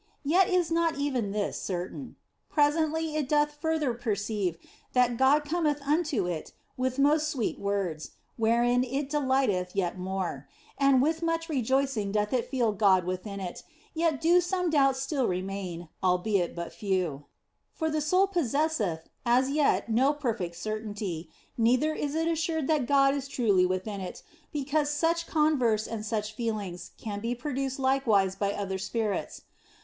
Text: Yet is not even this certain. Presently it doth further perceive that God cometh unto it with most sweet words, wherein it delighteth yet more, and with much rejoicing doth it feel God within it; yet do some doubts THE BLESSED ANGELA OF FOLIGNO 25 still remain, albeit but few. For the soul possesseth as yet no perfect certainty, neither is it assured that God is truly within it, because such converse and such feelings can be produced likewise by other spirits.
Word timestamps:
Yet 0.23 0.49
is 0.49 0.71
not 0.71 0.97
even 0.97 1.31
this 1.31 1.61
certain. 1.61 2.15
Presently 2.49 3.15
it 3.15 3.29
doth 3.29 3.53
further 3.61 3.93
perceive 3.93 4.57
that 4.93 5.15
God 5.15 5.45
cometh 5.45 5.79
unto 5.83 6.25
it 6.25 6.53
with 6.75 6.97
most 6.97 7.29
sweet 7.29 7.59
words, 7.59 8.09
wherein 8.35 8.83
it 8.83 9.11
delighteth 9.11 9.75
yet 9.75 9.99
more, 9.99 10.49
and 10.79 11.03
with 11.03 11.21
much 11.21 11.47
rejoicing 11.49 12.11
doth 12.11 12.33
it 12.33 12.49
feel 12.49 12.71
God 12.71 13.03
within 13.05 13.39
it; 13.39 13.61
yet 13.93 14.19
do 14.19 14.41
some 14.41 14.71
doubts 14.71 15.05
THE 15.05 15.17
BLESSED 15.17 15.21
ANGELA 15.21 15.23
OF 15.23 15.29
FOLIGNO 15.29 15.57
25 15.67 15.67
still 15.67 15.67
remain, 15.69 15.89
albeit 16.03 16.55
but 16.55 16.73
few. 16.73 17.25
For 17.71 17.91
the 17.91 18.01
soul 18.01 18.25
possesseth 18.25 19.01
as 19.23 19.51
yet 19.51 19.87
no 19.87 20.13
perfect 20.13 20.55
certainty, 20.55 21.29
neither 21.59 21.93
is 21.93 22.15
it 22.15 22.27
assured 22.27 22.65
that 22.65 22.87
God 22.87 23.13
is 23.13 23.27
truly 23.27 23.67
within 23.67 24.01
it, 24.01 24.23
because 24.51 24.89
such 24.89 25.27
converse 25.27 25.85
and 25.85 26.03
such 26.03 26.33
feelings 26.33 26.89
can 26.97 27.19
be 27.19 27.35
produced 27.35 27.77
likewise 27.77 28.35
by 28.35 28.53
other 28.53 28.79
spirits. 28.79 29.43